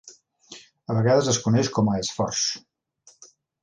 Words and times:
A 0.93 0.95
vegades 1.01 1.31
es 1.35 1.41
coneix 1.45 1.71
com 1.79 1.95
a 1.95 2.01
Esforç. 2.01 2.47